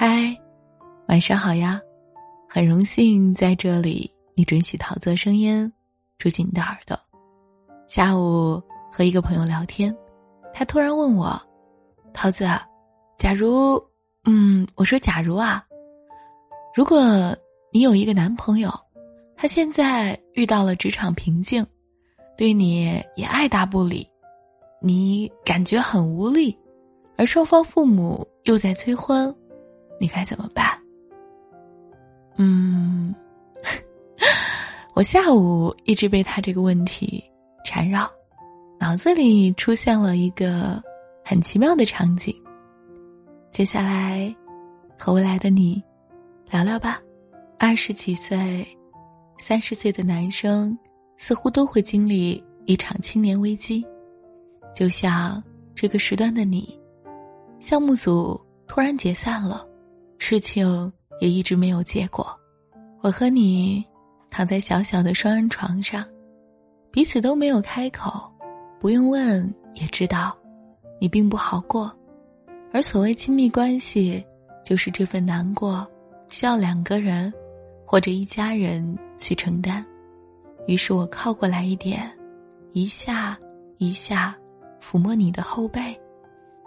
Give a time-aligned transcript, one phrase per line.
[0.00, 0.32] 嗨，
[1.08, 1.80] 晚上好呀！
[2.48, 5.72] 很荣幸在这里，你准许桃子声音
[6.18, 6.96] 住进你的耳朵。
[7.88, 9.92] 下午和一个朋友聊天，
[10.54, 11.36] 他突然问我
[12.14, 12.48] ：“桃子，
[13.18, 13.76] 假如……
[14.24, 15.66] 嗯，我说假如啊，
[16.72, 17.36] 如果
[17.72, 18.70] 你有一个男朋友，
[19.34, 21.66] 他现在遇到了职场瓶颈，
[22.36, 24.08] 对你也爱答不理，
[24.80, 26.56] 你感觉很无力，
[27.16, 29.34] 而双方父母又在催婚。”
[29.98, 30.78] 你该怎么办？
[32.36, 33.14] 嗯，
[34.94, 37.22] 我下午一直被他这个问题
[37.64, 38.08] 缠绕，
[38.78, 40.82] 脑子里出现了一个
[41.24, 42.34] 很奇妙的场景。
[43.50, 44.32] 接下来，
[44.98, 45.82] 和未来的你
[46.50, 47.00] 聊聊吧。
[47.58, 48.64] 二十几岁、
[49.36, 50.78] 三十岁的男生
[51.16, 53.84] 似乎都会经历一场青年危机，
[54.76, 55.42] 就像
[55.74, 56.78] 这个时段的你，
[57.58, 59.67] 项目组突然解散了。
[60.18, 62.28] 事情也一直没有结果，
[63.00, 63.84] 我和你
[64.30, 66.04] 躺在小小的双人床上，
[66.90, 68.30] 彼此都没有开口，
[68.80, 70.36] 不用问也知道，
[71.00, 71.90] 你并不好过，
[72.72, 74.22] 而所谓亲密关系，
[74.64, 75.86] 就是这份难过
[76.28, 77.32] 需要两个人
[77.86, 79.84] 或者一家人去承担。
[80.66, 82.10] 于是我靠过来一点，
[82.72, 83.38] 一下
[83.78, 84.36] 一下
[84.82, 85.98] 抚摸你的后背，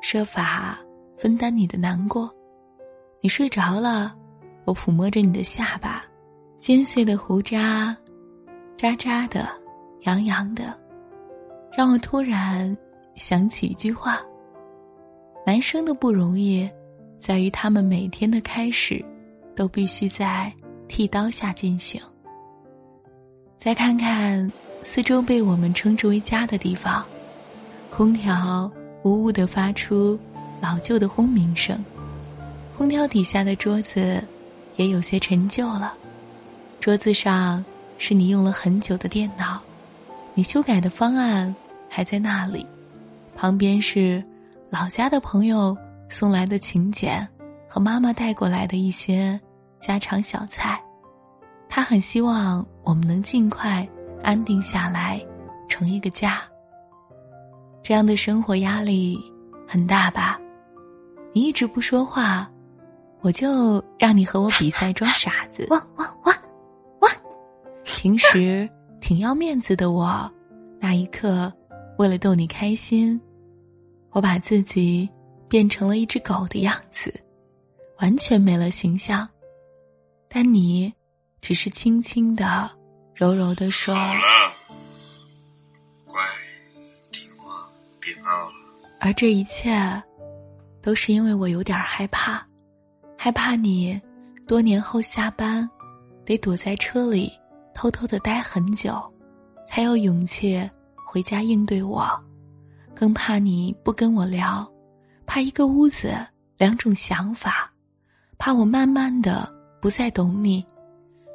[0.00, 0.78] 设法
[1.16, 2.32] 分担你的难过。
[3.20, 4.14] 你睡着了，
[4.64, 6.04] 我抚摸着你的下巴，
[6.60, 7.96] 尖碎的胡渣，
[8.76, 9.48] 渣渣的，
[10.02, 10.72] 痒痒的，
[11.76, 12.76] 让我突然
[13.16, 14.20] 想起一句话：
[15.44, 16.70] 男生的不容易，
[17.18, 19.04] 在于他们每天的开始，
[19.56, 20.52] 都必须在
[20.86, 22.00] 剃刀下进行。
[23.56, 27.04] 再看看四周被我们称之为家的地方，
[27.90, 28.70] 空调
[29.02, 30.16] 呜呜的发出
[30.60, 31.84] 老旧的轰鸣声。
[32.78, 34.22] 空调底下的桌子
[34.76, 35.94] 也有些陈旧了，
[36.78, 37.64] 桌子上
[37.98, 39.60] 是你用了很久的电脑，
[40.32, 41.52] 你修改的方案
[41.90, 42.64] 还在那里，
[43.34, 44.22] 旁边是
[44.70, 45.76] 老家的朋友
[46.08, 47.26] 送来的请柬
[47.68, 49.38] 和妈妈带过来的一些
[49.80, 50.80] 家常小菜，
[51.68, 53.86] 他很希望我们能尽快
[54.22, 55.20] 安定下来，
[55.68, 56.40] 成一个家。
[57.82, 59.18] 这样的生活压力
[59.66, 60.38] 很大吧？
[61.32, 62.48] 你一直不说话。
[63.20, 66.36] 我就让你和我比赛装傻子，汪汪汪
[67.00, 67.10] 汪！
[67.84, 68.68] 平时
[69.00, 70.30] 挺要面子的我，
[70.80, 71.52] 那一刻
[71.98, 73.20] 为了逗你开心，
[74.10, 75.08] 我把自己
[75.48, 77.12] 变成了一只狗的样子，
[77.98, 79.28] 完全没了形象。
[80.28, 80.92] 但你
[81.40, 82.70] 只是轻轻的、
[83.14, 84.20] 柔柔的说：“好了，
[86.06, 86.20] 乖，
[87.10, 87.68] 听话，
[87.98, 88.52] 别闹了。”
[89.00, 90.02] 而这一切，
[90.80, 92.46] 都是因为我有点害怕。
[93.20, 94.00] 害怕你
[94.46, 95.68] 多年后下班，
[96.24, 97.28] 得躲在车里
[97.74, 98.96] 偷偷的待很久，
[99.66, 100.70] 才有勇气
[101.04, 102.06] 回家应对我；
[102.94, 104.64] 更怕你不跟我聊，
[105.26, 106.14] 怕一个屋子
[106.56, 107.68] 两种想法，
[108.38, 109.52] 怕我慢慢的
[109.82, 110.64] 不再懂你。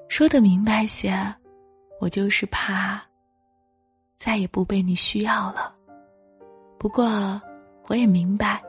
[0.08, 1.14] 说的明白些，
[2.00, 3.04] 我就是怕
[4.16, 5.76] 再也不被你需要了。
[6.80, 7.42] 不过，
[7.88, 8.64] 我也明白，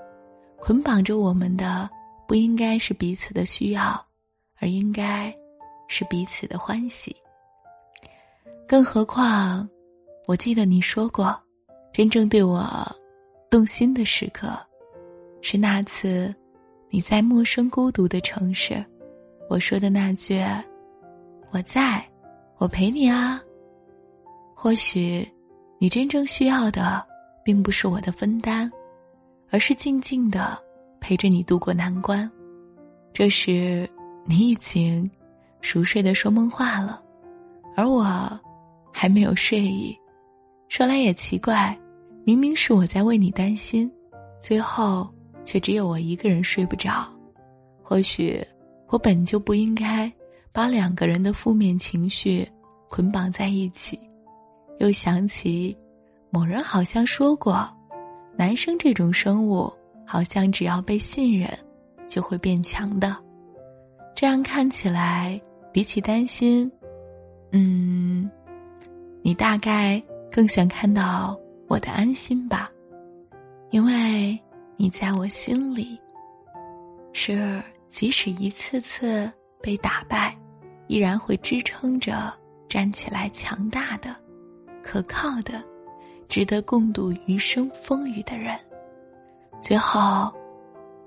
[0.59, 1.89] 捆绑着我们的。
[2.35, 4.05] 不应该是彼此的需要，
[4.59, 5.33] 而应该
[5.87, 7.15] 是彼此的欢喜。
[8.67, 9.69] 更何况，
[10.27, 11.41] 我记得你说过，
[11.93, 12.67] 真正对我
[13.49, 14.53] 动心的时刻，
[15.43, 16.35] 是那次
[16.91, 18.85] 你在陌生孤独的城市，
[19.49, 20.45] 我说的那句
[21.55, 22.05] “我在，
[22.59, 23.41] 我陪你啊”。
[24.57, 25.25] 或许，
[25.79, 27.01] 你真正需要的，
[27.45, 28.69] 并不是我的分担，
[29.51, 30.61] 而是静静的。
[31.07, 32.29] 陪着你度过难关，
[33.13, 33.87] 这时
[34.25, 35.09] 你已经
[35.61, 36.99] 熟睡的说梦话了，
[37.77, 38.03] 而我
[38.91, 39.95] 还没有睡意。
[40.71, 41.79] 说来也奇怪，
[42.25, 43.93] 明明是我在为你担心，
[44.41, 45.07] 最后
[45.45, 47.07] 却只有我一个人睡不着。
[47.83, 48.43] 或许
[48.89, 50.11] 我本就不应该
[50.53, 52.49] 把两个人的负面情绪
[52.89, 54.01] 捆绑在一起。
[54.79, 55.77] 又想起
[56.31, 57.71] 某人好像说过，
[58.39, 59.71] 男生这种生物。
[60.07, 61.49] 好像只要被信任，
[62.07, 63.17] 就会变强的。
[64.15, 65.41] 这样看起来，
[65.73, 66.71] 比起担心，
[67.51, 68.31] 嗯，
[69.23, 72.71] 你大概更想看到我的安心吧，
[73.71, 74.39] 因为
[74.77, 75.99] 你在我心里，
[77.13, 79.31] 是即使一次次
[79.61, 80.37] 被打败，
[80.87, 82.33] 依然会支撑着
[82.69, 84.15] 站起来强大的、
[84.83, 85.63] 可靠的、
[86.29, 88.57] 值得共度余生风雨的人。
[89.61, 90.33] 最后，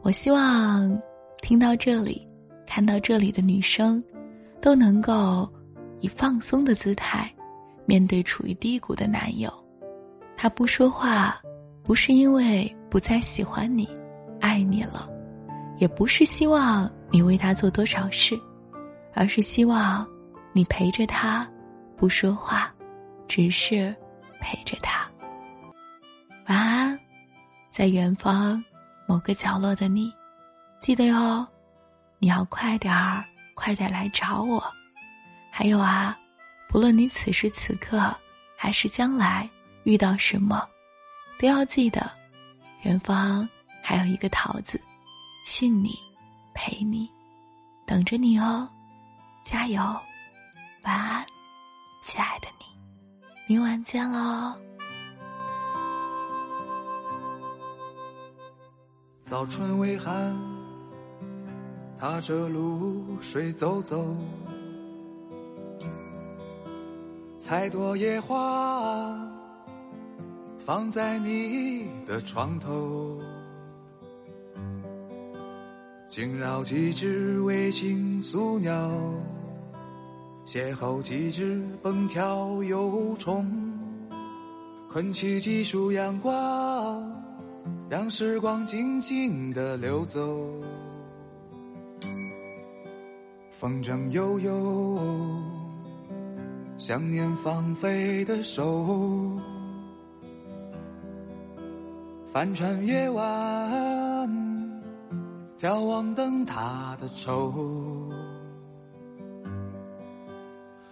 [0.02, 1.00] 我希望
[1.42, 2.28] 听到这里，
[2.66, 4.04] 看到这里的女生，
[4.62, 5.48] 都能够
[6.00, 7.32] 以放松的姿态
[7.86, 9.52] 面对处于低谷的男友。
[10.36, 11.40] 他不说话，
[11.84, 13.88] 不是因为不再喜欢你、
[14.40, 15.10] 爱你了，
[15.78, 18.40] 也不是希望你为他做多少事，
[19.14, 20.06] 而是希望
[20.52, 21.48] 你陪着他，
[21.96, 22.74] 不说话，
[23.28, 23.96] 只是
[24.40, 25.08] 陪着他。
[26.48, 26.97] 晚安，
[27.78, 28.64] 在远方
[29.06, 30.12] 某个角落的你，
[30.82, 31.46] 记得哟，
[32.18, 34.60] 你要快点儿，快点儿来找我。
[35.52, 36.18] 还有啊，
[36.68, 38.12] 不论你此时此刻
[38.58, 39.48] 还是将来。
[39.84, 40.68] 遇到什么，
[41.40, 42.10] 都要记得，
[42.82, 43.48] 远方
[43.84, 44.82] 还有一个桃子，
[45.46, 45.96] 信你，
[46.56, 47.08] 陪你，
[47.86, 48.68] 等着你哦，
[49.46, 49.80] 加油，
[50.82, 51.24] 晚安，
[52.04, 52.66] 亲爱的你，
[53.46, 54.56] 明晚见喽。
[59.30, 60.34] 早春微寒，
[62.00, 64.16] 踏着露水走走，
[67.38, 69.14] 采朵野花。
[70.60, 73.20] 放在你的床头，
[76.08, 78.92] 惊扰几只卫星宿鸟，
[80.46, 83.50] 邂逅几只蹦跳游虫，
[84.90, 87.02] 困起几束阳光，
[87.90, 90.20] 让时光静静的流走。
[93.50, 95.00] 风筝悠悠，
[96.78, 99.40] 想念放飞的手。
[102.30, 104.30] 帆船夜晚，
[105.58, 108.12] 眺望灯塔的愁。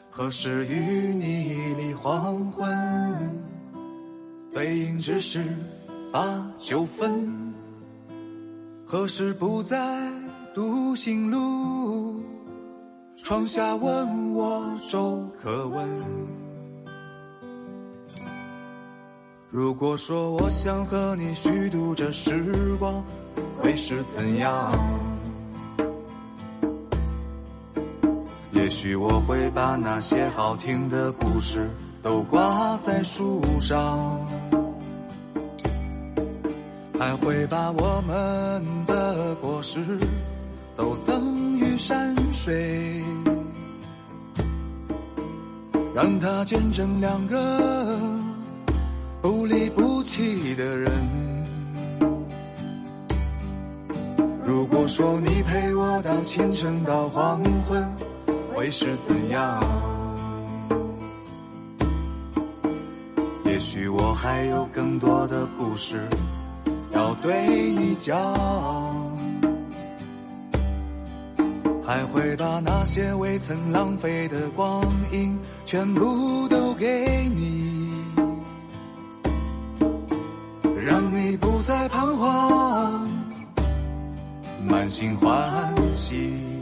[0.10, 3.46] 何时与你离黄昏？
[4.54, 5.44] 对影只是
[6.16, 7.54] 八九分。
[8.86, 9.78] 何时不再
[10.54, 12.24] 独行路？
[13.22, 15.86] 窗下问我粥可温。
[19.50, 23.04] 如果说我想和你虚度这时光，
[23.58, 24.72] 会是怎样？
[28.54, 31.70] 也许我会把那些好听的故事
[32.02, 34.26] 都挂在树上，
[37.00, 39.80] 还会把我们的果实
[40.76, 43.04] 都赠予山水，
[45.94, 48.00] 让它见证两个。
[49.22, 50.92] 不离不弃的人。
[54.44, 57.84] 如果说你陪我到清晨到黄昏，
[58.54, 59.60] 会是怎样？
[63.46, 66.08] 也许我还有更多的故事
[66.96, 68.16] 要对你讲，
[71.86, 74.82] 还会把那些未曾浪费的光
[75.12, 77.84] 阴全部都给你。
[80.86, 83.10] 让你不再彷徨，
[84.66, 86.55] 满心欢喜。